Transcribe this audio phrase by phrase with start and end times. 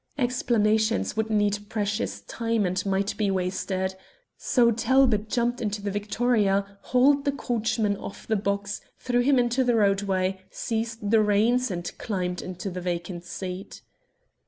[0.17, 3.93] Explanations would need precious time and might be wasted.
[4.35, 9.63] So Talbot jumped into the victoria, hauled the coachman off the box, threw him into
[9.63, 13.83] the roadway, seized the reins, and climbed into the vacant seat.